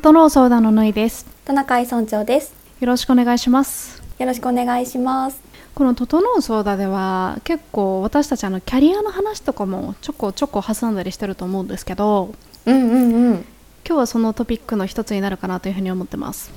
[0.00, 1.26] 整う相談のぬいです。
[1.44, 2.54] 田中井村長です。
[2.80, 4.02] よろしくお願いします。
[4.18, 5.42] よろしくお願いします。
[5.74, 12.34] この整う相談では結構私たちあのキャリアの話とかもちょこちょこ挟んだりしてると思うんですけど
[12.64, 13.44] うんうんうん。
[13.86, 16.50] 今日はそのトピックの一つになるかなというふうに思ってます。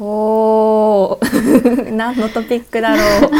[0.00, 1.92] おー。
[1.92, 3.28] 何のトピックだろう。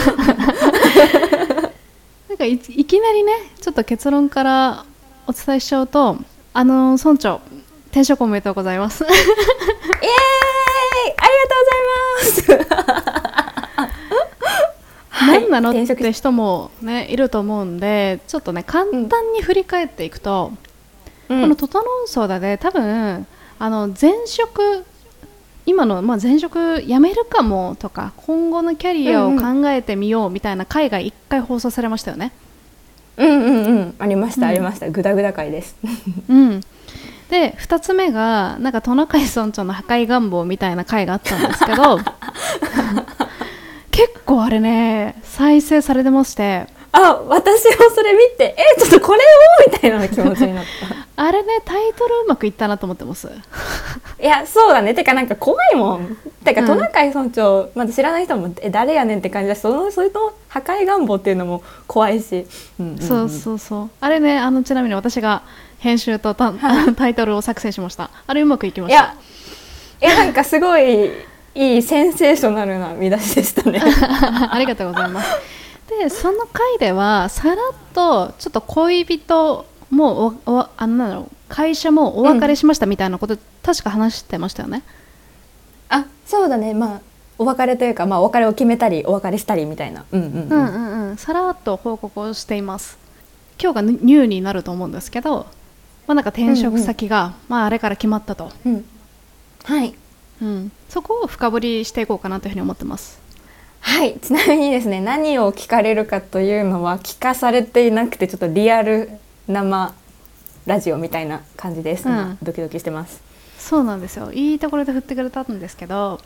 [2.29, 4.85] なんかいいきなりねちょっと結論から
[5.27, 6.19] お伝えしちゃうと
[6.53, 7.41] あの村長
[7.91, 9.05] 転職おめでとうございます。
[9.07, 9.15] イエーイ。
[11.17, 13.09] ありがとうございます。
[15.27, 20.53] 何なのっ転職て人もねいると思うんでちょっとね簡単に振り返っていくと、
[21.29, 23.27] この「整う相談」で多分
[23.59, 24.85] あの前職
[25.67, 32.33] 今の、まあ、前職辞めるかもとか今後のキャリアを考えてみようみたいな回が1回放送されましたよね。
[33.19, 33.95] うんうんうん。
[33.99, 34.49] ありました、うん。
[34.51, 34.89] ありました。
[34.89, 35.77] グダグダ回です。
[36.29, 36.61] うん、
[37.31, 41.99] で2つ目がなんかトナカイ村長の破壊願望みたいな回があったんですけど
[43.91, 46.67] 結構あれね再生されてまして。
[46.91, 50.65] あ私もそれ見てえちょっとこれをみたいな気持ちになっ
[51.17, 53.29] あれねタイトルうまくいったなと思ってます。
[53.29, 53.35] た
[54.23, 54.95] いやそうだね。
[54.95, 56.17] てかなんか怖いもん。
[56.45, 56.67] てか、うん。
[56.67, 62.47] トナカイ村長まだ知らない人もえ誰やねんって感じだしそのそれと破壊願望っていうのも怖いし、
[62.79, 62.99] うんうんうん。
[63.03, 63.91] そうそうそう。
[64.01, 65.43] あれねあのちなみに私が
[65.79, 66.53] 編集とタ
[66.97, 68.11] タイトルを作成しました。
[68.27, 69.15] あれうまくいきました？
[70.01, 71.11] いやなんかすごい
[71.55, 73.81] いいセンセーショナルな見出しでしたね。
[74.51, 75.31] ありがとうございます。
[75.89, 77.57] でその回ではさらっ
[77.95, 84.83] とちょっと恋人もおおあのなんだろう会社もお別れしましたみたいなこと、確か話してましたよね？
[85.89, 86.75] あそうだね。
[86.75, 87.01] まあ
[87.39, 90.05] お別れというか、まあ、お別れを決めたりお別れしたりみたいな。
[90.11, 91.17] うんうんううんんうんうん。
[91.17, 92.99] さらっと報告をしています。
[93.63, 95.47] 今日がニューになると思うんですけど、
[96.09, 98.85] まあ、なんか転職先が、まあ、あれから決まったと、うん。
[99.65, 99.95] はい。
[100.41, 103.21] うん、そこを深掘りしていこうかなというふうに思ってます。
[103.81, 104.19] はい。
[104.21, 109.11] ちなみにですね何を聞かれるかというのは聞かされていなくてちょっとリアル
[109.47, 109.95] 生
[110.67, 113.21] ラジオみたいな感じです、今うんドキドキしてます。
[113.59, 114.33] そうなんですよ。
[114.33, 116.21] いいところで振ってくれたんですけど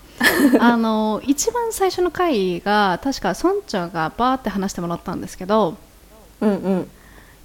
[0.60, 5.76] あの一番最初の回が確か村長がバーって話してもらったんですけど
[6.40, 6.90] うんうん。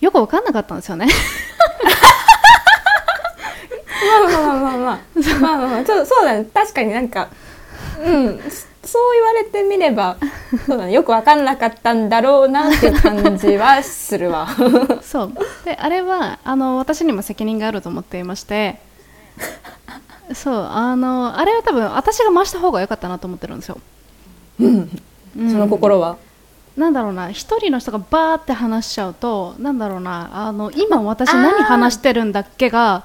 [0.02, 1.08] よく分かんなかったんですよね
[4.30, 5.00] まあまあまあまあ
[5.40, 7.30] まあまあ、まあ、ちょっとそうだね確かになんか
[8.04, 8.40] うん
[8.88, 10.18] そう言われてみれば
[10.66, 14.48] そうだ、ね、よく分かんなかったんだろうなって感じはするわ
[15.02, 15.34] そう
[15.66, 18.80] であれはあの私にも責任があると思っていまして
[20.34, 23.80] そうあのあれは多分私が回した方が良かったなと思ってるんですよ、
[24.60, 24.90] うん、
[25.36, 26.18] その心は、
[26.78, 33.04] なんだろうな一人の人がバーって話しちゃうとなんだろうなあの今私何話してるんだっけが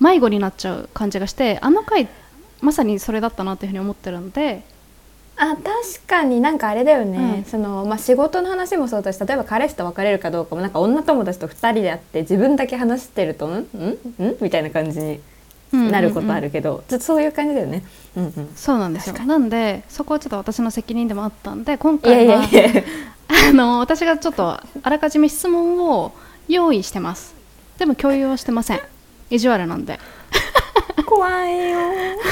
[0.00, 2.08] 迷子になっちゃう感じがしてあの回
[2.60, 4.62] まさにそれだったなっていうふうに思ってるので。
[5.40, 5.62] あ確
[6.08, 7.44] かになんかあれだよね、うん。
[7.44, 13.52] そのまあ、仕事の話もそうだし例えば彼氏と別れるかどうかもなんか女友達と2人で会って自分だけ話してると「ん？
[13.54, 13.60] ん？
[13.60, 14.36] ん？
[14.40, 15.20] みたいな感じに
[15.72, 17.84] なることあるけど、ちょっとそういう感じだよね。
[18.16, 19.16] うんうん、そうなんですよ。
[19.16, 22.82] なんでそこはちょっと私の責任でもあったんで今いやい回はやいや。
[23.50, 26.12] あの私がちょっとあらかじめ質問を
[26.48, 27.32] 用意してます。
[27.78, 28.80] でも共有はしてません
[29.30, 29.98] 意地悪なんで。
[31.06, 31.78] 怖いよ。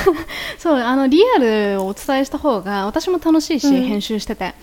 [0.58, 3.82] そうあのリアルをお伝えした方が私も楽しいし、うん。
[3.82, 4.54] 編集してて。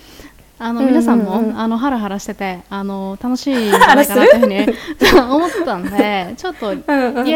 [0.59, 0.93] あのうんうんうん。
[0.93, 4.65] 皆さんも、あのハラハラしててあの楽しいんじゃないかなというふうに
[5.19, 6.81] 思ったんでちょっとリ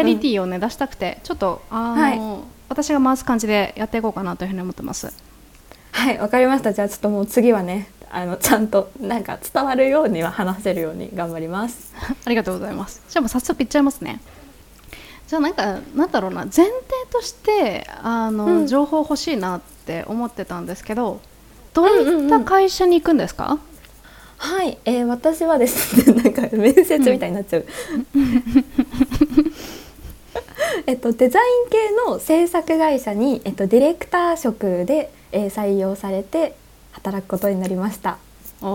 [0.00, 2.20] アリティをね出したくてちょっとあの、はい。
[2.68, 5.12] 私が回す感じでやっていこうかなというふうに思ってます。
[5.90, 6.72] はいわかりました。
[6.72, 11.92] じゃあちょっともう次はねあのちゃんとなんか伝わるようには話せるように頑張ります。
[12.24, 13.02] ありがとうございます。
[13.08, 14.20] じゃあもう早速いっちゃいますね
[15.28, 16.70] じゃあなんかなんだろうな前提
[17.10, 18.66] としてあの、うん。
[18.66, 21.20] 情報欲しいなって思ってたんですけど
[21.74, 23.58] どういった会社に行くんですか、
[24.38, 27.66] はい、えー、私はですね なんか面接みたいになっちゃう。
[30.86, 36.54] えっとデザイン系の制作会社にえっとディレクター職で、えー、採用されて
[36.92, 38.16] 働くことになりました。
[38.62, 38.68] おー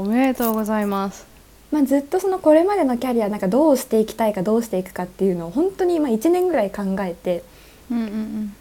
[0.00, 1.33] おめでとうございます
[1.74, 7.42] まあ、ずっとそのこれまでのキャリアなんかどうしていきたいかどうしていくかっていうのを本当に今1年ぐらい考えて
[7.90, 8.56] うんうんうん。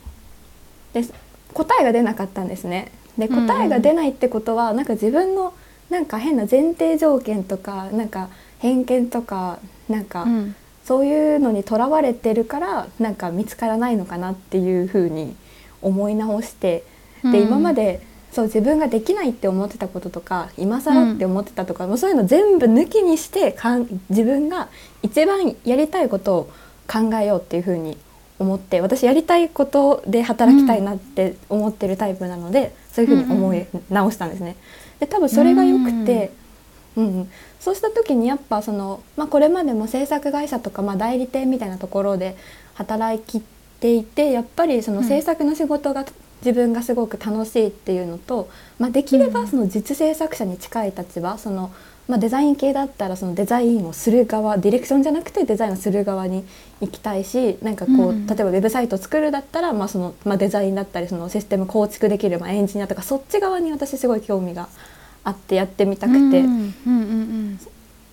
[0.94, 1.08] で
[1.54, 2.92] 答えが出なかったんですね。
[3.16, 5.54] でうんうん答えが出ないってことは、なんか自分の
[5.92, 10.56] なんか変な前提条件とかなんか偏見とかなんかうん。
[10.84, 15.34] そういうのにとらわれてるからなんか見つからないのかなっていうふうに
[15.82, 16.84] 思い直して
[17.24, 18.02] で今まで
[18.34, 24.70] そう自分ができないって思ってたこととか今更って思ってたとか、もうそういうの全部抜きにしてかん自分が
[25.04, 26.50] 一番やりたいことを
[26.88, 27.98] 考えようっていうふうに
[28.40, 34.56] 思って私やりたいことで働きたいなって思ってるタイプなので、そういうふうに思い直したんですね。
[35.00, 36.44] で多分それがよくて、うん。
[36.96, 42.36] うん、そうした時にやっぱその、まあ、これまでも制作会社とか、まあ、代理店みたいなところで
[42.76, 43.42] 働き
[43.80, 46.06] ていてやっぱりその制作の仕事が
[46.44, 48.50] 自分がすごく楽しいっていうのと、
[48.80, 51.72] まあ、できればその実制作者に近い立場その
[52.08, 56.44] まあ、デザイン系だったらそのデザインをする側ディレクションじゃなくてデザインをする側に
[56.82, 64.68] 行きたいしなんかこう、うん、例えばウェブサイトを作るだったら、まあそのまあ、デザインだったりそのシステム構築できる、まあ、エンジニアとかそっち側に私すごい興味が
[65.24, 66.44] あってやってみたくて。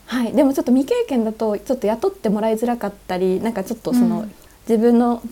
[0.06, 4.34] はい、でもちょっと未経験だとちょっと雇ってもらいづらかったりなんかちょっとその、うん、
[4.68, 5.22] 自分の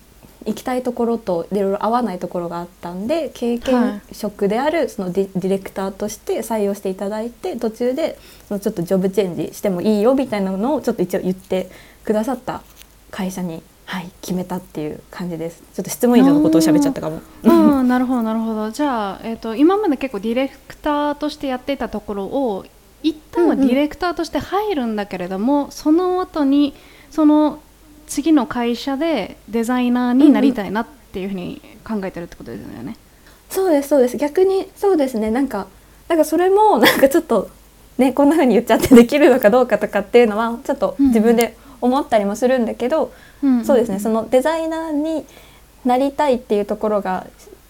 [0.49, 8.19] 行きたいところといろいろ合わないところがあったんで経験職であるそのディレクターとして採用していただいて途中で
[8.49, 11.71] そのちょっとジョブチェンジしてもいいよみたいなのをちょっと一応言って
[12.05, 12.63] くださった
[13.11, 15.63] 会社に、はい、決めたっていう感じです。
[15.75, 17.21] ちょっと質問以上のことを喋っちゃったかも。
[17.43, 18.71] うん、なるほどなるほど。
[18.71, 22.65] じゃあえっ、ー、と今まで結構ディレクターとしてやっていたところを
[23.03, 26.75] 一旦はディレクターとして入るんだけれども、うんうん、その後に
[27.11, 27.61] その
[28.09, 32.75] 次の会社でデザイナーになりたいなっていうふうに考えてるってことですよね。
[32.81, 32.97] うんうん、
[33.51, 34.17] そうですそうです。
[34.17, 35.31] 逆にそうですね。
[35.31, 35.69] なんか
[36.09, 37.51] なんかそれも なんかちょっと
[37.99, 43.13] ねこんなふうに言っちゃってできるのかどうかとかっていうのはちょっと自分で思ったりもするんだけど、
[43.43, 44.01] うんうん、そうですね。
[44.01, 45.25] そのデザイナーに
[45.85, 47.27] なりたいっていうところが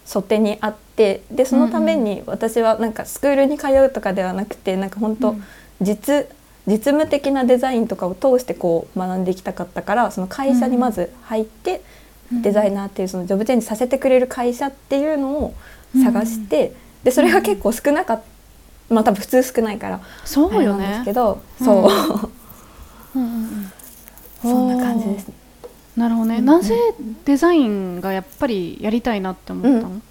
[0.07, 5.37] 初手にあってでそのために私はなんかスクールに通うとかではなくてなんか本当
[5.83, 6.27] 実
[6.69, 11.83] 実務的なデザインとかを通してこう学んでいきたかったからその会社にまず入って、
[12.31, 15.55] デザイナーっていうそのジョブチェンジさせてくれる会社っていうのを
[16.03, 16.73] 探して、
[17.03, 18.39] でそれが結構少なかった
[18.95, 20.89] まあ多分普通少ないからそうよね。
[20.89, 21.91] ですけど、そう、
[24.43, 25.35] そんな感じですね。
[25.97, 26.77] なるほどね、なぜ
[27.25, 30.03] デザインがやっぱりやりたいなって思ったの、うん、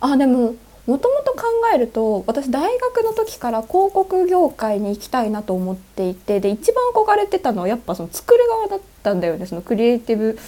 [0.00, 0.54] あでも
[0.86, 1.42] もともと考
[1.74, 9.46] えると私大学の時から広告業界に行きたいなと思っていてで一番憧れてたのはやっぱその作る側だったんだよね。
[9.46, 10.38] そのクリエイティブ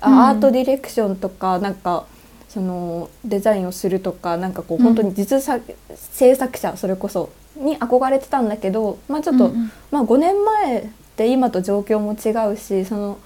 [0.00, 2.06] アートディレクションとか、うん、なんか
[2.48, 10.86] そのデザインをするとかなんかこう本当に実作、うん、制作者それこそに憧れてたんだけど、まあ、ちょっと、うんうん、まあ、5年前っ
[11.16, 13.18] て今と状況も違うしその、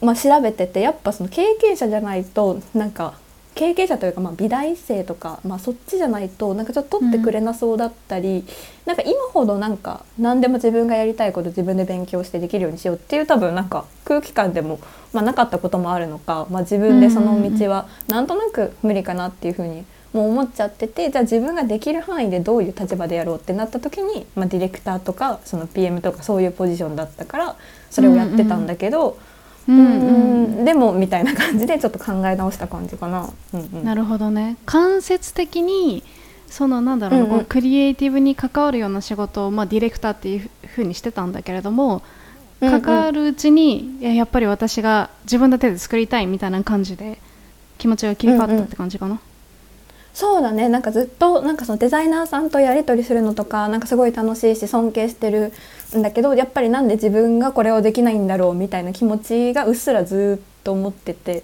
[0.00, 3.14] まあ、調べててやっぱその経験者じゃないとなんか
[3.54, 8.44] 経験者というか、まあ、美大生とか、まあ、そっちじゃないとなんかちょっと取ってくれなそうだったり、うん、
[8.86, 14.80] なんか今ほどなんか何でも自分がやりたいこと自分で勉強してできるようにしようっていう多分なんか空気感でも、
[15.12, 27.56] まあ、なかったこともあるのか、まあ、自分でその道はなんとなく無理かなっていうふうにもう思っちゃっててじゃあ自分ができる範囲でどういう立場でやろうってなった時に、まあ、ディレクターとかその PM とかそういうポジションだったから
[27.90, 29.10] それをやってたんだけど。
[29.10, 29.31] うんうん
[29.68, 33.30] うん、うん、でもみたいな感じでちょっと考え直した感じかな。
[33.54, 34.56] うんうん、なるほどね。
[34.66, 36.02] 間接的に
[36.48, 42.02] そのなんだろう、うんうん、クリエイティブに関わるような仕事を、まあ、ディレクターっていうふうにしてたんだけれども
[42.60, 47.18] 関わるうちに、うんうん、やっぱり私が自分の手で作りたいみたいな感じで
[47.78, 49.12] 気持ちが切り替わったって感じかな。
[49.12, 49.31] うんうん
[50.14, 50.68] そうだね。
[50.68, 55.52] なんかずっとなんかそのデザイナーさんとやり取りするのとかなんかすごい楽しいし尊敬してる
[55.96, 61.42] んだけどやっぱりなんで自分がこれをできないんだろうみたいな気持ちがうっすらずっと思ってて。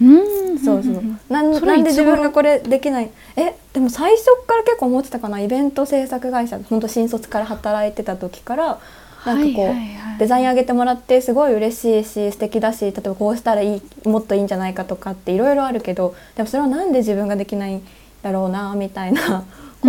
[0.00, 0.58] うん。
[0.58, 3.10] そうそうなんなんで自分がこれできない？
[3.36, 5.40] えでも最初から結構思ってたかな？
[5.40, 8.80] イベント制作会社本当新卒から働いてた時から
[9.26, 17.80] なんかこう、デザイン上げてもらってすごい嬉しいし素敵だし例えばこうしたらいいもっといいんじゃないかとかっていろいろあるけどでもそれはなんで自分ができない
[18.24, 19.44] だろうなみたいな
[19.82, 19.88] こ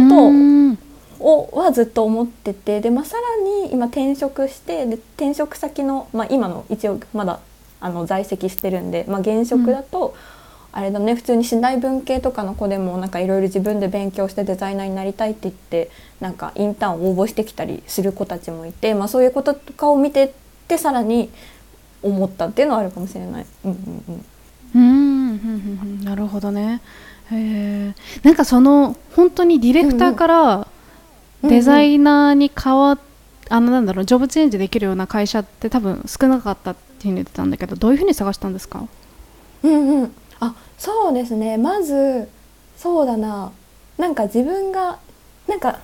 [1.20, 7.40] とをはずっと思っててで、まあ、さらに今転職してで転職先の、まあ、今の一応まだ
[7.80, 10.08] あの在籍してるんで、まあ、現職だと、
[10.74, 15.90] うん、あれだね普通に信頼文系とかの子でもなんかいろいろ自分で勉強してデザイナーになりたいって言って
[16.20, 20.30] なんかインターンを応募してきたりする子たちもいて、まあ、そういうこととかを見てっ
[20.68, 21.30] てさらに
[22.04, 23.46] 思ったっていうのはあるかもしれない。
[23.64, 24.26] うんうん
[24.76, 26.82] うんうん、なるほどね。
[27.32, 30.68] へなんかその本当にディレクターから
[31.44, 33.00] デザイナーに変わっ、
[33.50, 38.88] あのなんだろうジョブチェンジできるような会社って多分少なかったっていうに言ってたんだけどどういうふうに探したんですか？
[39.64, 40.12] うんうん。
[40.40, 41.58] あそうですね。
[41.58, 42.30] まず
[42.78, 43.52] そうだな。
[43.98, 45.00] なんか自分が
[45.48, 45.80] なんか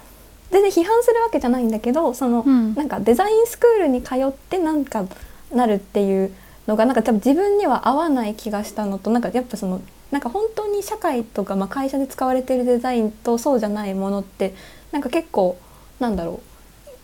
[0.51, 5.05] 全然批判するわけじゃないんだけどその、うん、なんかデザインスクールに通ってなんか
[5.53, 6.33] なるっていう
[6.67, 9.81] のがなんか多分自分には合わない気がしたのとなんかやっぱその
[10.11, 14.53] なんか本当に社会とか、まあ、会社で使われているデザインとそうじゃないものって
[14.91, 15.57] なんか結構
[15.99, 16.41] なんだろ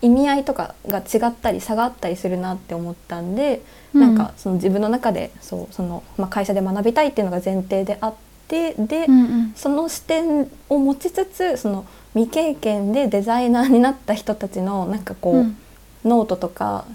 [0.02, 3.62] 意味合いとかが違ったり差があったりするなって思ったんで、
[3.94, 8.16] うん、なんかその自分の中でそうその、まあ、会社で学びたいっていうのが前提であっ
[8.48, 15.58] てで、うんうん、その視点を持ちつつその未経験でデザイナーになった人たちのなんかこう、うん、
[16.06, 16.86] ノートとか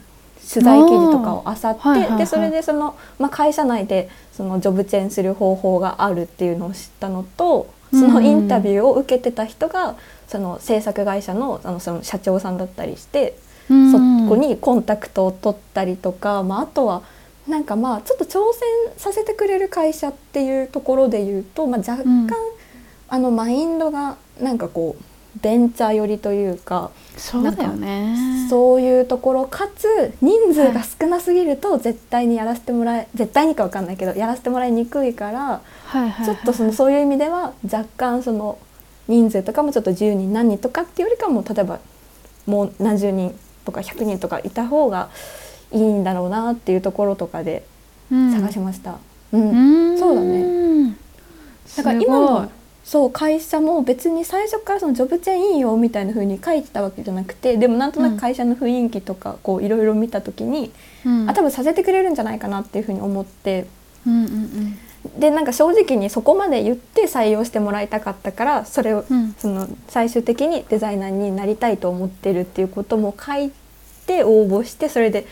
[0.48, 9.96] 取材記事とかを漁って、はいはいはい、でそれでその、まあ、会社内でそのジョブチェンする方法があるっていうのを知ったのとそのインタビューを受けてた人が
[10.26, 13.36] その制作会社のあのその社長さんだったりして、
[13.68, 13.74] そ
[14.28, 17.02] こにコンタクトを取ったりとか、まあ、あとは
[17.46, 22.30] なんかまあちょっと挑戦させてくれる会社っていうところで言うと、まあ、若干、うん、
[23.08, 25.04] あのマインドがなんかこう
[25.42, 28.46] ベンチャー寄りというかそうだよね。
[28.48, 38.58] そういうところかつ人数が少なすぎると絶対にやらせてもらえ、はい、絶対にか分かんないけどやらせてもらいにくいから、はいはい、ちょっとそのそういう意味では若干その
[39.08, 41.80] 人数とかもちょっと10人何人とかっていうよりかも例えば
[42.46, 45.10] もう何十人とか100人とかいた方が
[45.72, 47.64] いいんだろうなっていうところとかで
[48.10, 48.98] 探しました。
[49.32, 50.96] うん、うん、そうだね。
[51.76, 52.50] だから今の
[52.84, 60.72] そう会社も別に最初からそのジョブチェーンいいよみたいな風に書いてたわけじゃなくてでもなんとなく会社の雰囲気とかこういろいろ見た時に、
[61.06, 63.66] うん、あ多分させてくれるんじゃないかなっていう風に思って、
[64.06, 64.32] うんうん
[65.04, 73.52] うん、でなんか正直にそこまで言って採用してもらいたかったからそれを、うん、その最終的にデザイナーになりたいと思ってるっていうことも書い
[74.06, 75.26] て応募してそれで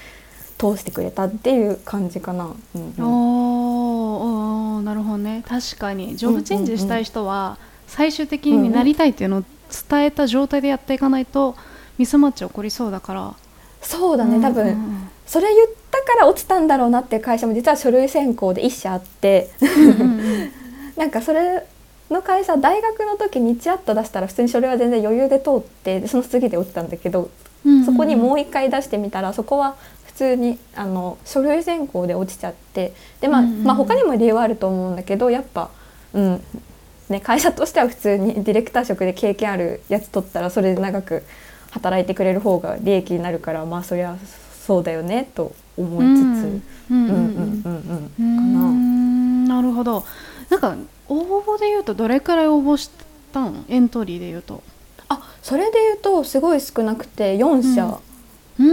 [0.57, 2.54] 通してくれたっていう感じかな。
[2.75, 3.69] うんうん
[4.82, 5.42] なるほどね。
[5.46, 6.16] 確かに。
[6.16, 9.44] ジョブチェンジしたい人は最終的になりたいっていうのを
[9.88, 11.56] 伝えた状態でやっていかないと
[11.98, 13.34] ミスマッチ起こりそうだから。
[13.82, 19.50] そうだね多分、それ言ったから落ちたんだろうなっていう会社も実は書類選考で1社あって。
[20.96, 21.66] なんかそれ
[22.10, 27.30] の会社大学の時にちらっと出したら普通に書類は全然余裕で通ってその次で落ちたんだけど、
[27.86, 29.76] そこにもう一回出してみたらそこは
[30.20, 35.70] 通にあの書類選考で落ちちゃってで、まあ、うんうん、まあ他にも理由はあると思うんだけどやっぱ、
[36.12, 36.44] うん
[37.08, 41.22] ね、会社としては普通に ディレクター職で経験あるやつ取ったらそれで長く
[41.70, 44.16] 働いてくれる方が利益になるからまあそりゃ
[44.66, 46.60] そうだよねと思いつつ。
[49.48, 49.62] な。
[49.62, 50.04] るほど。
[50.50, 50.76] なんか
[51.08, 52.90] 応募で言うとどれくらい応募し
[53.32, 53.64] たん？
[53.68, 54.62] エントリーで言うと。
[55.08, 57.98] あそれで言うとすごい少なくて4社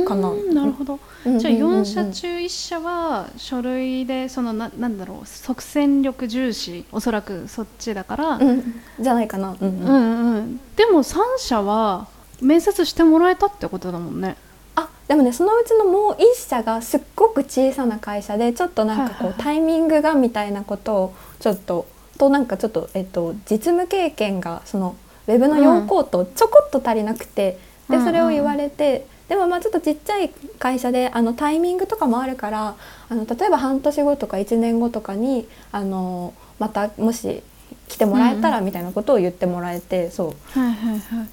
[0.06, 0.32] かな。
[0.54, 10.60] なるほど、じゃあ4社中1社は書類でそのななんだろう即戦力重視おそらくそっちだから、うん、じゃないかな、うんうん、うんうん。
[10.76, 12.08] でも3社は
[12.42, 14.36] 面接してもらえたってことだもんね。
[14.76, 24.96] あでもねそのうちのもう1社がすっごく小さな会社でちょっとなんかこう、タイミングがみたいなことをちょっととなんかちょっと、えっと、実務経験がその
[25.28, 29.06] ウェブの要項とちょこっと足りなくて、でそれを言われて。
[29.28, 30.30] でもまあちょっとちっちゃい
[30.60, 32.76] 会社であのタイミングとかもあるから
[33.10, 37.44] あの例えば半年後とか1年後とかにあのまたもし
[37.88, 41.28] 来てもらえたらみたいなことを言ってもらえて、うん、そう、はいはいはい、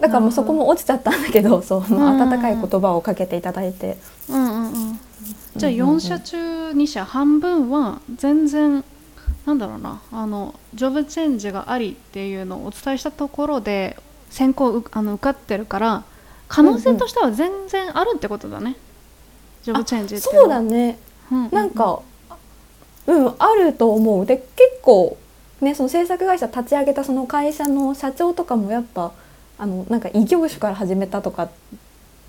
[0.00, 3.96] だからもうそこも落ちちゃったんだけどそう、まあ、温かい言葉をかけていただいて。
[4.28, 5.00] うんうんうん。
[5.56, 8.84] じゃあ4社中2社半分は全然
[9.46, 10.00] なんだろうな。
[10.12, 13.96] あのジョブチェンジがありっていうのをお伝えしたところで
[14.30, 16.04] 選考あの受かってるから
[16.50, 18.76] 可能性としては全然あるってことだね、
[19.62, 20.98] ジョブチェンジってそうだね、
[21.30, 22.02] うんうん、なんか
[23.06, 24.26] うんあると思う。
[24.26, 24.50] で結
[24.82, 25.16] 構
[25.60, 29.12] ねその制作会社立ち上げたその会社の社長とかもやっぱ
[29.58, 31.50] あのなんか異業種から始めたとかっ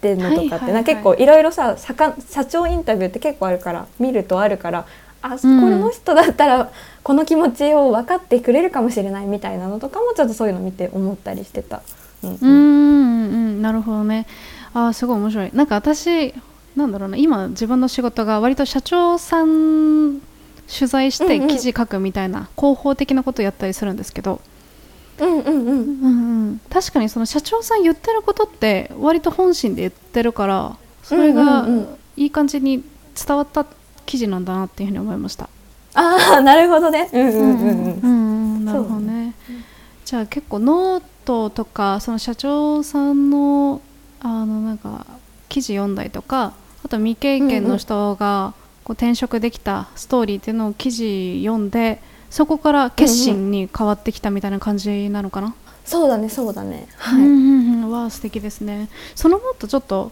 [0.01, 4.85] てのとかって、な結構いろいろさ社長インタビューって結構あるから見るとあるから
[5.23, 11.81] あこの人だったらこの気持ちを分かってくれるかもしれないみたいなのとかもちょっとそういうの見て思ったりしてた。
[12.23, 12.37] うん。
[12.41, 14.27] うんうんなるほどね。
[14.73, 15.49] あすごい面白い。
[15.53, 16.33] なんか私
[16.75, 17.17] なんだろうな。
[17.17, 20.21] 今自分の仕事が割と社長さん
[20.67, 24.39] 取材して記事書くみたいな広報的なことをやったりするんですけど、
[25.19, 25.55] うんうんうん。
[25.57, 31.67] うんうん、確かにその社長さん言ってることって割と本心で言ってるからそれが
[32.15, 32.83] いい感じに
[33.15, 33.65] 伝わった
[34.05, 35.49] 記事なんだなっていうふうに思いました。
[35.93, 37.09] ああなるほどね。
[37.11, 37.99] うんうんうんうん。
[38.01, 38.07] う
[38.59, 39.33] ん、なるほどね。
[40.11, 43.79] じゃあ結構ノートとかその社長さんの
[44.19, 45.05] あのなんか
[45.47, 46.51] 記事読んだりとか
[46.83, 48.53] あと未経験の人が
[48.83, 56.89] こう転職できたストーリーっていうのを記事読んでそこから決心に変わってきたみたいな感じなのかな、うんうん、そうだねそうだね。
[56.97, 58.89] はい、うんうん、わあ素敵ですね。
[59.15, 60.11] そのもっとちょっと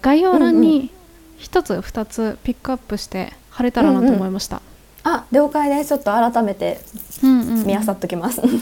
[0.00, 0.90] 概要欄に
[1.36, 4.73] 一つ二つピックアップして貼れたらなと思いました、うんうん、
[5.04, 5.90] あ了解です。
[5.90, 6.80] ちょっと改めて
[7.22, 8.52] 見あさっときます、うん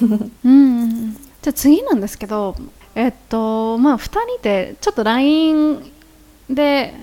[0.45, 2.57] うん、じゃあ次なんですけど
[2.95, 5.91] えっとまあ2人でちょっと LINE
[6.51, 6.95] で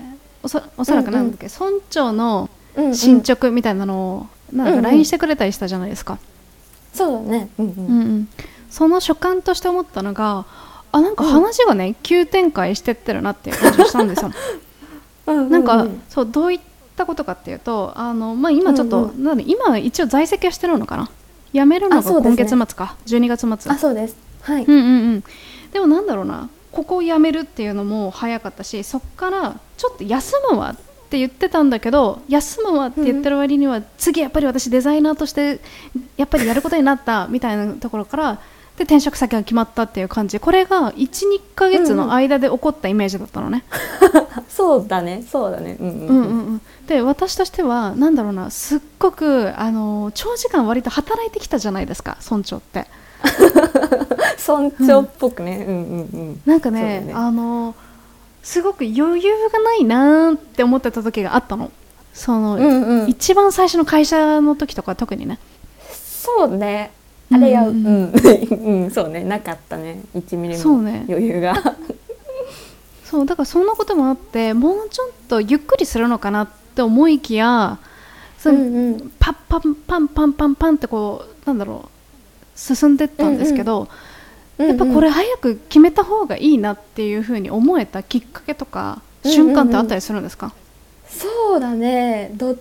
[0.42, 2.48] おそおそらくなんだっけ、村長の
[2.92, 6.18] 進捗みたいなのをなんか LINE してくれたりしたじゃないですか？
[6.92, 7.72] そうだね、うんうん。
[7.74, 8.28] うんうん、
[8.70, 10.44] その所感として思ったのが
[10.92, 14.30] あなんか話がね、急展開してってるなっていう感じがしたんですよ。
[15.26, 15.50] うんうんうん。
[15.50, 16.60] なんかそうどういっ
[17.00, 21.10] たことかっていうとあの、まあ、今ちょっと、うんなんで今一応在籍はしてるのかな？
[21.52, 23.72] 辞めるのが今月末か、12月末。
[23.72, 24.16] あそうです。
[24.42, 25.24] はい、うんうんうん。
[25.72, 30.76] でもなんだろうなここを辞めるっていうのも早かったしそっからちょっと休むわっ
[31.10, 35.60] て言ってたんだけど休むわって言ってる割には、次やっぱり私デザイナーとして
[36.16, 38.38] やっぱりやることになったみたいなところから
[38.76, 40.40] で転職先が決まったっていう感じ。
[40.40, 43.64] これが12ヶ月の間で起こったイメージだったのね。
[44.48, 45.22] そうだね。
[45.30, 45.76] そうだね。
[45.78, 46.06] うんうんうん。
[46.08, 46.22] うんう
[46.52, 48.50] ん、で私としてはなんだろうな。
[48.50, 52.16] すっごくあの長時間割と働いてきたじゃないですか。
[52.28, 52.86] 村長って。
[54.48, 56.40] 村長っぽくね、うん、うんうん。
[56.46, 57.12] なんかねね。
[57.14, 57.74] あの
[58.42, 61.70] すごく余裕がないなーって思ってた時があったの。
[62.14, 63.08] その、うんうん。
[63.08, 65.38] 一番最初の会社の時とか特にね。
[65.92, 66.92] そうね
[67.32, 70.02] あれやううんん、うん、 そうねなかったね。
[70.16, 71.54] 1ミリも余裕が、
[73.04, 77.78] そうだからそんなこともあってもうちょっとゆっくりするのかなって思いきや
[78.38, 83.88] そのんパッパンパンパンパンパンってこうなんだろう進んでったんですけど、
[84.58, 90.52] やっぱこれ早く決めた方がいいなっていうふうに思えたきっかけとかうんうん瞬間ってあったりするんですか、
[91.08, 92.32] そうだね。
[92.34, 92.56] ど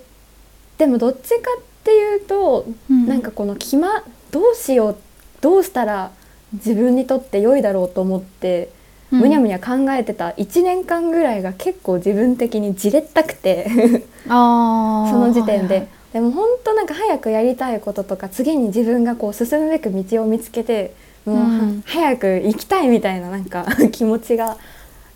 [0.78, 3.08] でもどっちかっていうと、うん。
[3.08, 4.98] なんかこの決まどうしよう
[5.42, 6.12] どうしたら
[6.54, 8.72] 自分にとって良いだろうと思って、
[9.12, 9.20] うん。
[9.22, 13.70] むにゃむにゃ考えてた1年間ぐらいが結構自分的にじれったくて
[14.28, 15.88] その時点で、はいはい。
[16.14, 20.94] でも本当なんか早くやりたいこととか次に自分がこう進むべく道を見つけて
[21.26, 21.84] もう、うん。
[21.86, 24.58] 早く行きたいみたいななんか気持ちが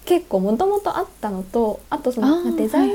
[0.06, 2.90] 結構もともとあったのとあとそのデザイ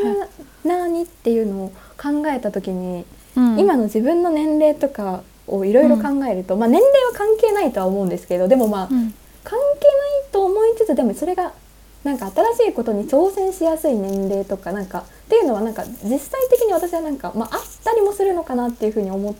[0.65, 3.05] ナーにっていうのを考えた時に、
[3.37, 3.59] うん。
[3.59, 9.15] 今の自分の年齢とかをいろいろ考えると、まあ、年齢は関係ないとは思うんですけどでもまあ、うん。
[9.49, 11.52] 関係ないと思いつつでもそれが
[12.04, 19.34] なんか新しいことに挑戦しやすい年齢とかなんかっていうのはなんか実際的に私はなんか、まあ、あったりもするのかなっていうふうに思っ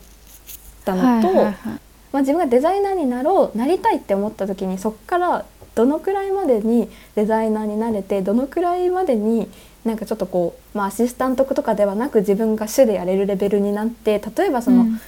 [0.83, 1.53] たのと、はいはいはい。
[2.11, 5.45] まあ、自分がデザイナーになろうなりたいって思った時にそこから
[5.75, 9.47] どのくらいまでにデザイナーになれてどのくらいまでに
[9.85, 14.99] なんかちょっとこう、まあ、アシスタントとかではなく自分が主でやれるレベルになって例えばその、うん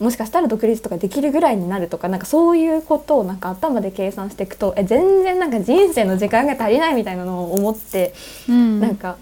[0.00, 8.14] もしかしたら独立とかできるぐらいになるとかなんかそういうことをなんか頭で計算していくとえ全然なんか人生の時間が足りないみたいなのを思って、
[8.48, 8.80] うん。
[8.80, 9.16] なんか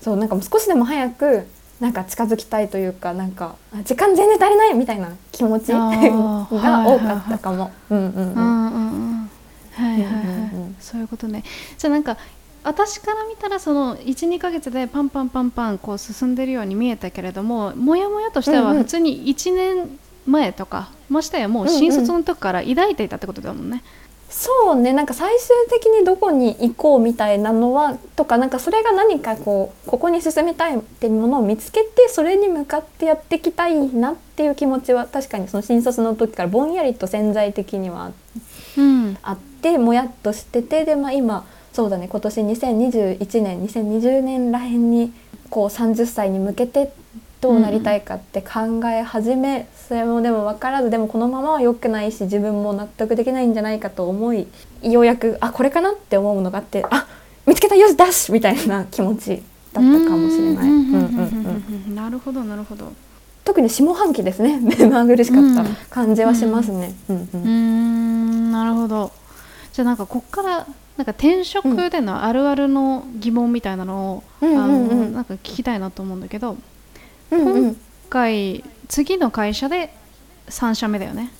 [0.00, 1.46] そうなんかもう少しでも早く
[1.80, 7.70] なんか近づきたいというかなんかあ時間全然足りないみたいな気持ち が多かったかも。
[10.80, 11.42] そういうことね。
[11.78, 12.16] じゃあなんか
[12.62, 23.82] 私から見たらその12ヶ月でパンパンパンパンこう進んでるように見えたけれどももやもやとしては普通に1年前とか、ましてやもう新卒の時から抱いていたってことだもんね。
[24.34, 38.10] そうねなんか最終的にどこに行こうみたいなのはとかなんかそれが何かこうここに進みたいっていうものを見つけてそれに向かってやっていきたいなっていう気持ちは確かにその新卒の時からぼんやりと潜在的には
[38.76, 45.12] うんあってもやっとしててで、まあ、今そうだね今年2021年2020年らへんに
[45.48, 46.92] こう30歳に向けて
[47.44, 54.46] どうなりたいかって考え始め、それもでも分からずでもこのままは良くないし自分も納得できないんじゃないかと思い
[54.82, 57.06] ようやくあこれかなって思うのがあってあ
[57.44, 59.42] 見つけたよしダッシュみたいな気持ちだっ
[59.74, 60.70] たかもしれない。
[61.94, 62.90] なるほどなるほど。
[63.44, 66.94] 特に下半期ですね目まぐるしかった感じはしますね。
[67.10, 69.12] うんうんうーんなるほど
[69.74, 76.56] じゃあなんかこっからなんか転職でのあるあるの疑問みたいなのを、うんあうんうんのなんか聞きたいなと思うんだけど
[77.30, 77.64] うんうん。
[77.64, 77.76] 今
[78.10, 79.92] 回次の会社で
[80.48, 81.30] 3社目だよね。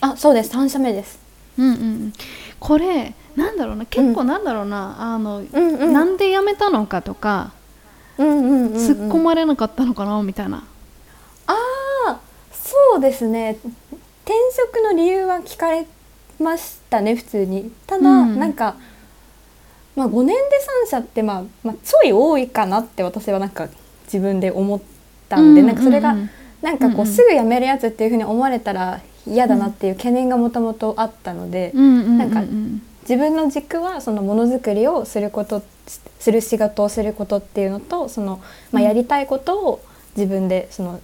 [0.00, 0.56] あそうです。
[0.56, 1.18] 3社目です。
[1.58, 1.74] うんうんう
[2.06, 2.12] ん、
[2.58, 3.86] これなんだろうな。
[3.86, 5.92] 結構なんだろうな、あの、うんうん。
[5.92, 7.52] なんで辞めたのかとか、
[8.18, 8.74] うんうんうんうん。
[8.74, 10.64] 突っ込まれなかったのかなみたいな。
[11.46, 11.54] あ
[12.08, 12.20] あ
[12.52, 13.58] そうですね。
[14.24, 15.86] 転職の理由は聞かれ
[16.38, 17.72] ましたね普通に。
[17.86, 18.76] ただ、うんなんか、
[19.96, 20.42] まあ、5年で
[20.86, 23.68] 3社って、まあまあ、ちょい多いかなって私はなんか
[24.04, 24.80] 自分で思っ
[25.32, 26.30] たんで、なんかそれがうん
[26.62, 32.42] なんかこう、すぐ辞めるやつっていうふうに思われたら嫌だなっていう懸念がもともとあったので、なんか
[33.02, 35.62] 自分の軸はそのものづくりをすること
[36.20, 38.40] する仕事をすることっていうのとその、
[38.70, 38.86] まあ、うん。
[38.86, 39.84] やりたいことを
[40.16, 41.00] 自分でその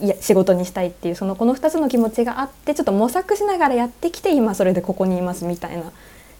[0.00, 5.90] いや仕事にしたいっていうそのこの2つの気持ちがあってちょっと模索しながらやってきて今それでここにいますみたいな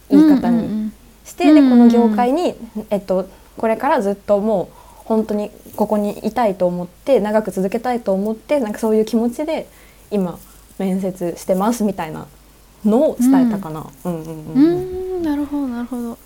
[0.09, 0.91] 言い方に
[1.25, 2.55] して、でこの業界に、
[2.89, 9.67] えっと、これからずっともう本当にここにいたいと思って長く続けたいと思ってなんかそういう気持ちで
[10.09, 10.39] 今
[10.77, 12.27] 面接してますみたいな
[12.85, 13.85] のを伝えたかな。
[14.05, 14.13] うん。
[14.13, 15.23] うんううんん。
[15.23, 16.17] なるほどなるほど。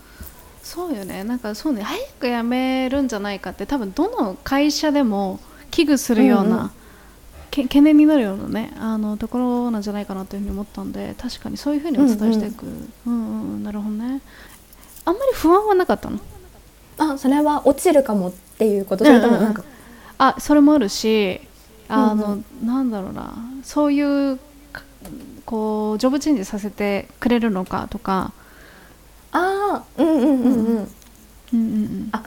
[0.64, 1.24] そうよね。
[1.24, 1.84] なんかそうね。
[1.84, 5.40] 早く辞めるんじゃないかって多分どの会社でも
[5.72, 6.72] 危惧するような、うんうん。
[7.52, 13.64] け懸念になるようなねあのところなんじゃないかなというふうに思ったんで確かにそういうふうにお伝えしていく、うんうんうん。
[13.64, 14.22] なるほどね。
[15.06, 16.20] あんまり不安はなかったの？
[16.98, 19.06] あそれは落ちるかもっていうこと？
[19.06, 19.63] それともなんか、
[20.18, 21.41] あそれもあるし
[21.88, 23.34] あの、うんなんだろうな。
[23.63, 24.38] そういう
[24.72, 24.84] か
[25.46, 28.32] こうジョブチェンジさせてくれるのかとか、
[29.32, 30.88] ああうんうんうんうん、うん
[31.54, 32.24] うんうん、あ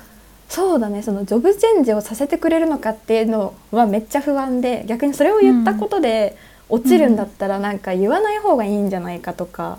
[0.49, 1.03] そうだね。
[1.03, 6.37] そのジョブチェンジをさせてくれるのかっていうのはめっちゃ不安で逆にそれを言ったことで
[6.69, 9.79] 落ちるんだったらなんか言わない方がいいんじゃないかとか。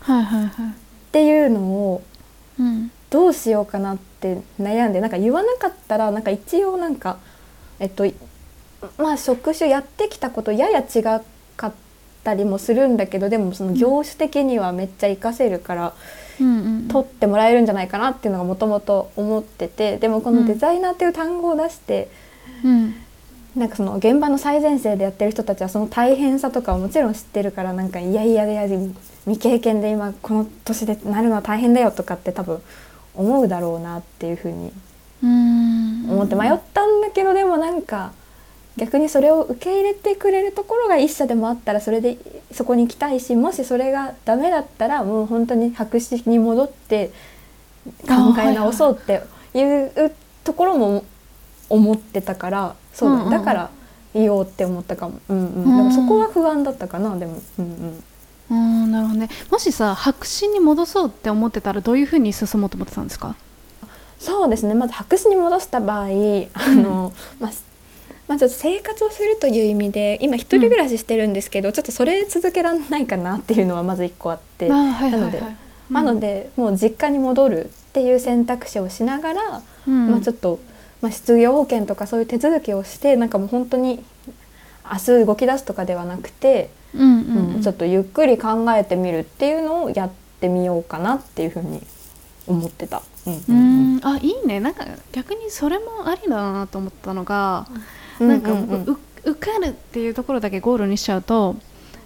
[0.00, 0.74] はいはいはい、っ
[1.12, 2.02] ていうのを
[2.60, 7.18] うんどうしようかなって悩んでなんか言わなかったらなんか一応なんか
[7.78, 8.04] えっと
[8.98, 11.00] まあ職種やってきたことやや違
[11.56, 11.72] かっ
[12.24, 15.94] たりもするんだけどでもその業種的にはめっちゃ活かせるから、
[16.88, 22.08] 取ってもらえるんじゃないかなっていうのがもともと思っててでもこのデザイナーっていう単語を出して、
[22.64, 22.94] うん。
[23.54, 28.78] なんかその現場の最前線でやってる人たちはその大変さとかをもちろん知ってるからなんかいやいやいや
[29.26, 32.60] 未経験で今この年でなるのは大変だよとかって多分
[33.14, 34.72] 思うだろうなっていうふうに
[35.22, 36.10] うん。
[36.10, 38.12] 思って迷ったんだけどでもなんか
[38.76, 42.18] 逆にそれを受け入れてくれるところが一社でもあったらそれで
[42.50, 47.10] そこに行きたいしもしそれがダメだったらもう本当に白紙に戻って
[48.02, 49.22] 考え直そうって
[49.56, 51.04] いうところも
[51.68, 53.70] 思ってたからそうだ,、だから
[54.12, 55.46] 言おうって思ったかも、うん。
[55.46, 58.04] うん、でもそこは不安だったかなでも、うんうん、
[58.50, 59.28] うんなるほどね。
[59.50, 63.34] もしさ白紙に戻そうって思ってたらどういうふうに進もうと思ってたんですか？
[64.18, 64.74] そうですね。
[64.74, 66.08] まず白紙に戻した場合あ
[66.74, 67.52] の、まあ
[68.26, 75.30] まあ、ちょっと生活をするという意味で今一人暮らししてるんですけど、ちょっとそれ続けられないかなっていうのはまず一個あって、あはいはいはい。
[75.30, 75.42] なので
[75.90, 80.10] なのでもう実家に戻るっていう選択肢をしながら、うん。
[80.10, 80.58] まあ、ちょっと、
[81.02, 84.02] まあ、失業保険とかそういう手続きをしてなんかもう本当に
[84.90, 86.68] 明日動き出すとかではなくて、うんうんうん
[87.62, 91.82] ちょっとゆっくり考えてみるっていうのをやってみようかなっていうふうに
[92.46, 93.02] 思ってた。
[93.26, 94.60] うんあいいね。
[94.60, 97.66] なんか逆にそれもありだなと思ったのが、
[98.20, 98.68] うんなんか、うん。
[98.68, 101.56] うんう受かるっていうところだけゴールにしちゃうと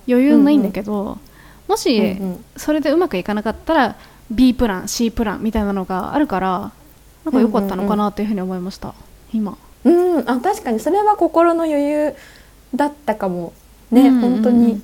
[0.06, 1.18] 余裕ないんだけど、
[1.66, 2.44] もし、うんうん。
[2.56, 3.96] それでうまくいかなかったら
[4.30, 6.70] B プラン C プランみたいなのがあるから
[7.24, 8.94] なんか良かったのかなというふうに思いました、
[9.32, 9.58] 今。
[9.84, 12.14] うん、あ確かにそれは心の余裕
[12.74, 13.52] だったかも
[13.90, 14.30] ね、うんうんうん。
[14.32, 14.82] 本当に。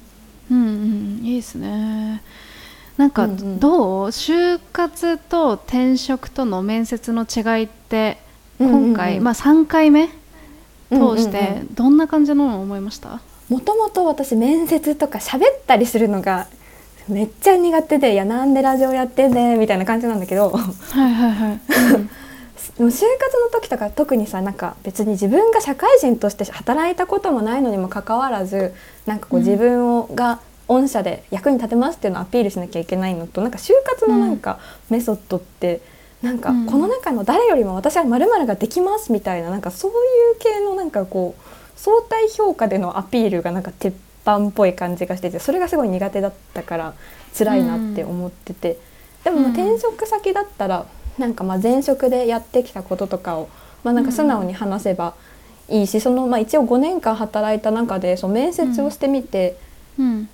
[0.50, 1.24] うんうん。
[1.24, 2.22] いいですね。
[2.96, 3.60] なんかうんうん。
[3.60, 4.06] どう？
[4.08, 8.18] 就活と転職との面接の違いって
[8.58, 9.18] 今回、うんうん。
[9.18, 10.08] うんまあ3回目？
[10.90, 11.30] 通しうんうん。
[11.32, 16.46] てどんな感じのを思いました、もともと私面接とか喋ったりするのが
[17.08, 20.50] めっちゃ苦手で「いやなんでラジオやってんね」みたいな感じなんだけど。
[20.50, 20.58] は
[21.08, 21.60] いはいはい、
[22.76, 28.74] でも就活の時とか特にさなんか別に自分が社会人として働いたこともないのにもかかわらず
[29.06, 29.46] なんかこううん。
[29.46, 35.82] 自分をが御社で役に立てますっていうのをアピールしなきゃいけないのとなんか就活のなんかメソッドって、
[36.22, 36.66] なんかうん。
[36.66, 39.98] この中の誰よりも私はまるができますみたいななんかそういう
[40.38, 41.42] 系のなんかこう
[41.76, 46.94] 相対評価でのアピールがなんか鉄板っぽい感じがしててそれがすごい苦手だったから
[47.36, 48.78] 辛いなって思ってて、
[49.22, 49.54] でもまあうん。
[49.54, 50.86] 転職先だったら
[51.18, 53.48] なんかまあ前職でやってきたこととかを
[53.82, 55.14] まあなんか素直に話せば
[55.68, 59.56] いいし、そのまあ一応5年間働いた中でその面接をしてみて、
[59.98, 60.28] うん。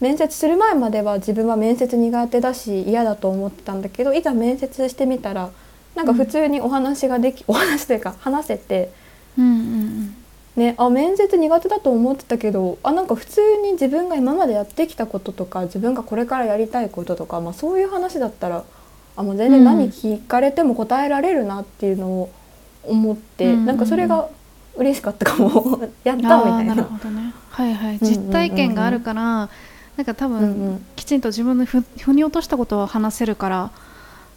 [0.00, 5.50] 面接する前までは自分は面接苦手だし嫌だと思ってたんだけどいざ面接してみたら
[5.94, 8.90] なんか普通にお話ができ、 お話というか話せて。
[9.38, 10.14] うんうん。
[10.56, 18.64] ね、あ面接苦手だと思ってたけどあなんか普通に自分が今までやってきたこととか自分がこれからやりたいこととか、まあ、そういう話だったら
[19.20, 22.30] あもう全然何聞かれても答えられるなっていうのを
[22.84, 24.28] 思って、うんなんかそれが
[24.76, 25.80] 嬉しかったかも。
[26.04, 26.74] やったみたいな。
[26.74, 27.32] るほどね。
[27.50, 27.96] はいはい。
[27.96, 29.22] うんうんうん実体験があるから、
[29.96, 33.70] なんか多分、うんうんきちんと自分のふ腑に落としたことを話せるから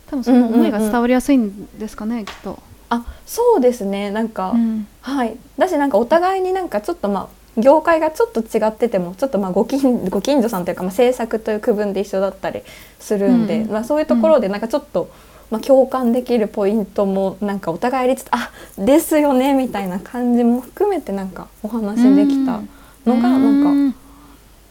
[0.07, 2.57] 多分その思いが伝わりやすいんですかね、きっと、
[2.89, 4.11] あそうですね。
[4.11, 4.87] なんか、うん。
[5.01, 5.37] はい。
[5.57, 12.61] だしなんかお互いになんかちょっとまあ業界がちょっと違っててもちょっとまあご近ご近所さんというか、まあ、制作という区分で一緒だったり
[12.99, 13.71] するんで、うん。
[13.71, 15.11] まあ、そういうところでなんかちょっと、
[15.51, 22.61] まあ、共感できるポイントもなんかお互いにつつあですよねみたいな感じも含めてなんかお話できた
[23.05, 23.97] のがなんか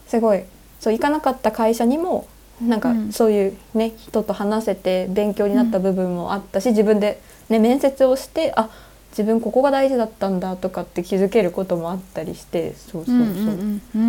[0.07, 0.43] すごい
[0.79, 2.27] そう行かなかった会社にも
[2.61, 7.19] なんかそういうね、人と話せて勉強になった部分もあったし、自分で、
[7.49, 8.69] ね、面接をしてあ
[9.15, 14.01] 自分ここが大事だったんだとかって気づけることもあったりしてそうそうそう。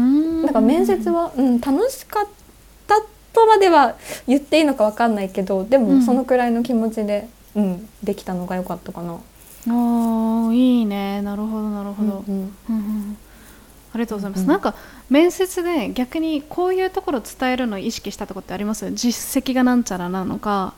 [0.42, 2.26] なんか面接は、うん、楽しかっ
[2.86, 2.96] た
[3.34, 9.18] とまでは言っていいのかわかんないけどでもそのくらいの気持ちで、うん、できたのが良かったかな。
[9.66, 11.20] あいいね。
[11.22, 12.52] なるほどなるほど、うんうん。
[12.68, 13.16] うん、
[13.92, 14.74] ありがとうございます、うん、なんか
[15.10, 18.90] 面接で逆にこういうところ伝えるのを意識したとこってあります？
[18.92, 20.74] 実績がなんちゃらなのか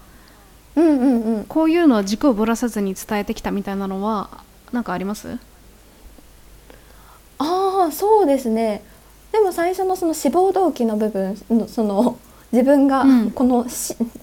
[0.77, 5.39] うんうんうん、こういうのは軸をぶらさずに伝えてきたみたいなのは何かあります？
[7.39, 8.83] ああそうですね。
[9.33, 12.19] でも最初のその志望動機の部分のその
[12.53, 13.69] 自分がこの、うん、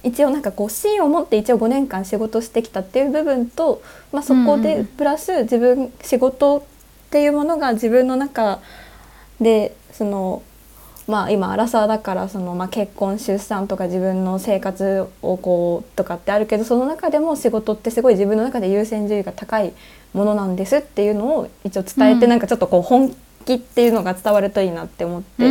[0.04, 8.60] 一応なんかこう芯を持って一応5年間仕事してきたっていう部分と、まあ、そこでプラス自分仕事っていうものが自分の中
[9.42, 10.42] でその
[11.08, 19.74] まあ、今アラサーだからその、まあ、結婚出産とか自分の生活をこうとかってあるけどその中でも仕事ってすごい自分の中で優先順位が高い
[20.14, 23.14] ものなんですっていうのを一応伝えて、うん、なんかちょっとこう本
[23.46, 25.44] 気っていうのが伝わるといいなって思って。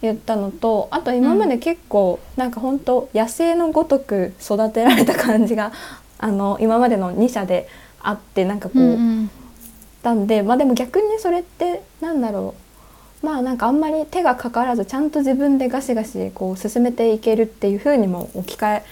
[0.00, 5.72] 言ったのとあと今まで結構なんか本当野生のごとく育てられた感じが
[6.18, 7.68] あの今までの2社で
[8.00, 9.30] あってなんかこう、うんうん、
[10.02, 12.67] たんでまあでも逆にそれってなんだろう
[13.22, 18.82] まあなんかあんまり手がかからずちゃんと自分でガシガシこう進めていけるっていう風にも置き換え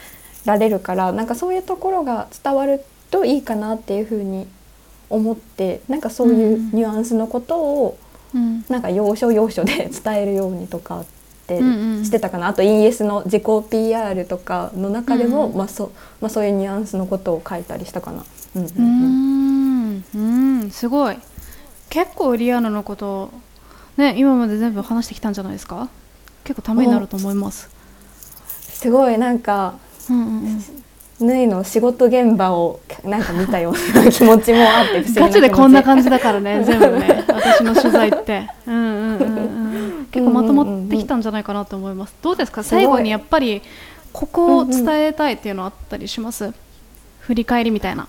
[0.45, 4.47] られるからなんかそういうところが伝わるといいかなっていう風に
[5.11, 7.99] 思ってなんかそういうニュアンスのことを
[8.69, 11.05] なんか要所要所で伝えるようにとかっ
[11.47, 11.61] て
[12.05, 12.49] してたかな。
[12.49, 18.25] あと ES の自己 PR とかの中でも、まあそまあ、そういうニュアンスのことを書いたりしたかな。
[18.57, 20.71] うんうんうん、うん。
[20.71, 21.17] すごい。
[21.89, 23.31] 結構リアルなこと
[23.97, 25.89] ね今まで全部話してきたんじゃないですか？
[26.45, 27.69] 結構ためになると思います。
[28.61, 29.75] すごいなんか、
[30.11, 30.63] うんうんうん。
[31.19, 37.25] ぬいの仕事現場をなんか見たような気持ちもあってガチでこんな感じだからね 全部ね。
[37.27, 38.49] 私の取材って。
[38.67, 39.67] うんうんうんうん
[40.13, 42.63] 結構まとまってきたんじゃないかなと思います、どうですか？
[42.63, 43.61] 最後にやっぱり
[44.13, 46.55] ここを伝えたいっていうのあったりします、うんうん、
[47.21, 48.07] 振り返りみたいな。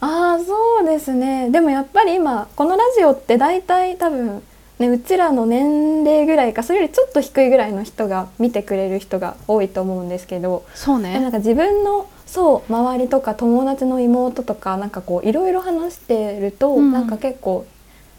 [0.00, 1.48] ああそうですね。
[1.50, 4.42] でもやっぱり今このラジオって大体多分
[4.82, 11.18] ね、うちらの年齢ぐらいかそれよりちょっと低いぐらいの人が見てくれる人が多いと思うんですけどそうね。
[11.20, 17.66] なんか自分のそう周りとか友達の妹とかなんかこういろいろ話してると、うん、なんか結構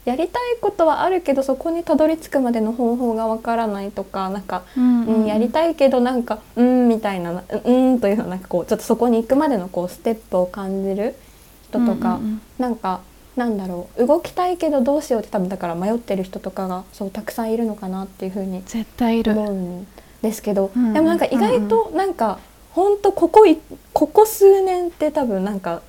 [0.06, 11.16] やりたいことはあるけどそこにたどり着くまでの方法がわからないとかなんか、うん、うん、やりたいけどなんかうんみたいなうんというのなんかこうちょっとそこに行くまでのこうステップを感じる
[11.70, 13.02] 人とか、うんうんうん、なんか
[13.36, 19.32] なんだろう動きたいけどどうしようって多分だから迷ってる人とかがそうたくさんいるのかなっていうふうに絶対いる。
[19.32, 19.88] 思うん
[20.22, 22.40] ですけど、うん、でもなんか意外となんか
[22.72, 23.60] 本当ここい
[23.92, 25.82] ここ数年って多分なんか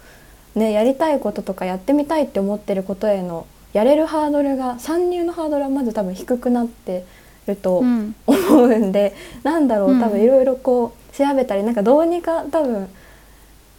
[0.54, 7.04] ねやりたいこととかやってみたいって思ってることへのやれるハードルが参入のハードルはまず多分低くなって
[7.46, 8.92] ると思うん。
[8.92, 12.88] で、うん、なんだろう多分いろいろこう調べたりなんかどうにか多分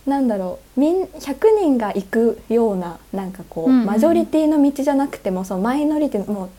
[0.06, 6.50] なんだろうみん100人が行くようななんかこう、うんうん、マジョリティの道じゃなくてもそのマイノリティもう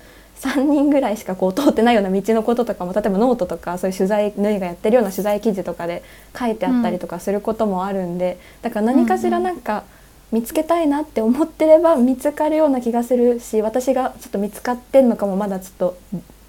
[0.40, 6.02] 3人ぐらいしかこう通ってないような道のこととかも例えばノートとかそういう取材縫いがやってるような取材記事とかで
[6.38, 9.84] 書いてあったりとかすることもあるんで、うん、だから何かしらなんか
[10.32, 15.98] 見つけたいなって思ってれば見つかるような気がするし私がちょっと見つかってんのかもまだちょっと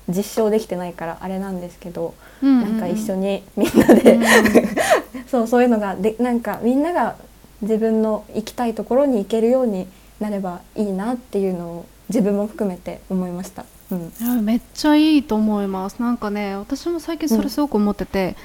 [0.10, 4.24] 実証できてないからあれなんですけど、うんうん、なんか一緒にみんなで、うん、
[5.28, 7.16] そうそういうのがでなんかみんなが
[7.62, 9.88] 自分の行きたいところに行けるように
[10.20, 13.66] なればいいなっていうのを自分も含めて思いました。
[13.92, 15.98] うん、めっちゃいいと思います。
[16.00, 18.36] なんかね私も最近それすごく思ってて、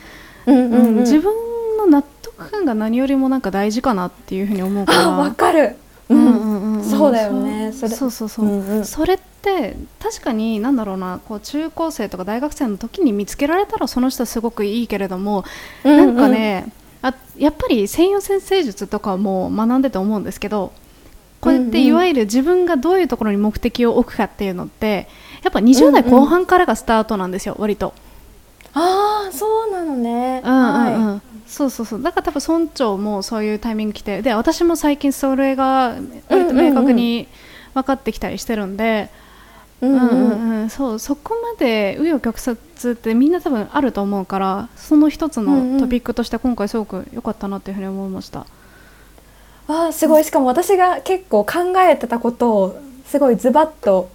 [0.46, 0.96] うん。
[1.00, 1.32] 自分
[1.78, 5.08] の納得感が何よりもなんか大事かなっていうふうに思うから。
[5.10, 5.58] わかる。
[5.58, 5.76] うんうんうん、
[6.82, 7.72] そうだよね。
[7.72, 15.44] そそうそうそう、うんうん、それって確かに何だろうなこう中高生とか大学生の時に見つけられたらその人はすごくいいけれども、
[15.84, 16.72] うんうん、なんかね
[17.02, 20.72] あやっぱり専用先生術とかも学んでて思うんですけど
[21.40, 25.08] こうやっていわゆる自分がどういうところに目的を置くかっていうのって
[25.42, 27.94] やっぱ20代後半からがスタートなんですよ、うんうん、割と。
[28.74, 30.40] ああそうなのね。
[30.44, 31.20] うんうんうん、はい、
[31.52, 32.02] そうそうそう。
[32.02, 34.22] だから多分村長もそういうタイミング来て。
[34.22, 35.94] で私も最近それが
[36.30, 37.28] 割と明確に
[37.74, 39.10] 分かってきたりしてるんで、
[39.82, 48.46] うんうんうん、そうそこまで紆余曲折ってみんな多分あると思うからその一つのトピックとして今回すごく良かったなっていうふうに思いました。
[49.68, 50.24] うんうん、あすごい。
[50.24, 54.10] しかも私が結構考えてたことをすごいズバッと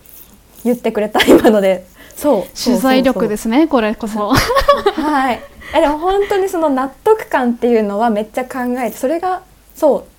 [0.64, 1.86] 言ってくれた今ので。
[2.16, 2.58] そう。
[2.58, 4.34] 取材力ですすねこれこそ。
[4.34, 9.44] はいえでも本当にその納得感っていうのはめっちゃ考えてそれが
[9.76, 10.18] そう。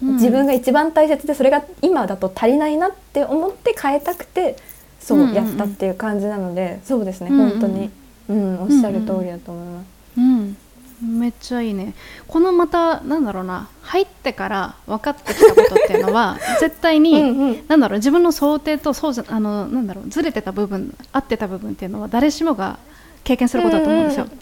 [0.00, 4.56] 自分が一番大切でそれが今だと足りないなって思って変えたくて
[5.00, 5.34] そうんうんううん。
[5.34, 7.50] やったっていう感じなので、そうですね、うんうん。
[7.50, 7.90] 本当に、
[8.28, 9.86] うん、おっしゃる通りだと思います。
[10.18, 10.56] うん。
[11.00, 11.94] めっちゃいいね。
[12.26, 17.64] このまたなんだろうな入ってから分かってきたことっていうのは 絶対にうんうん。
[17.68, 22.78] なんだろう自分の想定とそうじゃあのなんだろうずれてた部分合ってた部分っていうのは誰しもが
[23.22, 24.30] 経験することだと思うんですよ、うん。
[24.30, 24.36] そ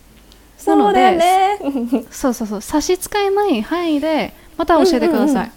[0.91, 1.59] うだよね。
[2.11, 2.61] そうそうそう。
[2.61, 5.51] 差し支えない範囲でまた教えてください、うんうんうん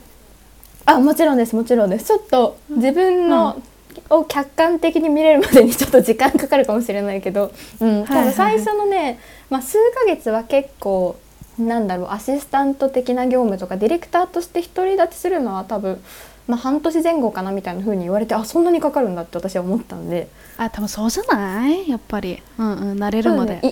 [0.85, 2.05] あもちろんですもちろんです。
[2.05, 3.61] ちょっと自分の、
[4.09, 9.19] を客観的に見れるまでにちょっと時間かかるかもしれないけど、うん、多分最初のね、
[9.51, 11.15] まあ、数ヶ月は結構
[11.59, 16.01] なんだろうアシスタント的な業務とかディレクターとして独り立ちするのは多分、
[16.47, 21.87] まあ、半年前後かなみたいな風に言われてあそんなにかかるんだって私は思ったんで、あ多分そうじゃない？
[21.87, 22.41] やっぱり。
[22.57, 23.69] うんうん慣れるまで、そ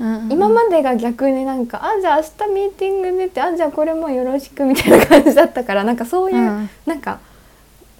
[0.00, 0.32] うんうんうん。
[0.32, 6.70] 今までが逆になんかあじゃあ明日ミーティング出てあじゃあこれもよろしくみたいな感じだったからなんかそういう、うん。
[6.86, 7.20] なんか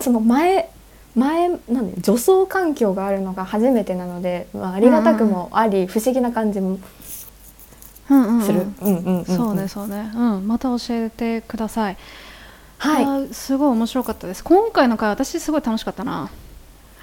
[0.00, 0.70] その前
[1.14, 6.78] 前なんで助走環境があるのが初めてなので、まあ、ありがたくもあり、不思議な感じも
[8.10, 8.42] うんうんうん。
[8.42, 8.66] する。
[8.82, 9.24] うんうんんん。
[9.24, 10.10] そうねそうね。
[10.14, 10.48] うん。
[10.48, 11.96] また教えてください。
[12.78, 13.32] はい。
[13.32, 14.42] すごい面白かったです。
[14.44, 16.30] 今回の回私すごい楽しかったな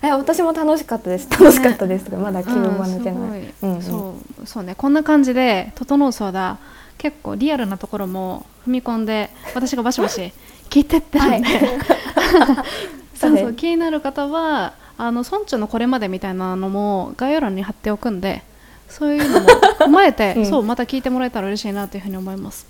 [0.04, 1.30] え私も楽しかったです。
[1.30, 4.76] 楽しかったですとか、まだ記憶が抜けない、そうそうね。
[4.76, 6.58] こんな感じで「整うそうだ」
[6.98, 10.32] 結構リアルなところも踏み込んで私がバシバシ
[10.70, 11.48] 聞いてってるんで、
[13.16, 18.44] そうそう気になる方はあの村長のこれまでみたいなのも概要欄に貼っておくんで
[18.92, 19.48] そういうのも
[19.80, 20.46] 踏まえて、 うん。
[20.46, 22.68] そうまた聞いてもらえたら嬉しいなというふうに思います。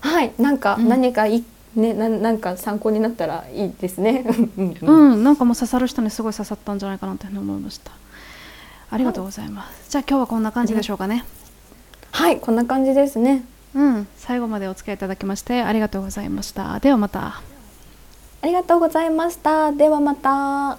[0.00, 0.32] はい。
[0.38, 0.88] なんかうん。
[0.88, 4.24] 何かい、ねななんか参考になったらいいですね
[4.82, 7.92] うんなんかもう刺さる人にすごい刺さったんじゃないかなというふうに思いました。
[8.90, 9.90] ありがとうございます。
[9.90, 11.24] じゃあ今日はこんな感じでしょうかね。
[12.10, 16.78] はいこんな感じですねうん、最後までお付き合いいただきましてありがとうございました。
[16.80, 17.40] ではまた。
[18.42, 20.76] ありがとうございましたではまた